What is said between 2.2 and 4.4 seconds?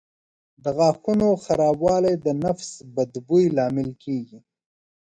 د نفس بد بوی لامل کېږي.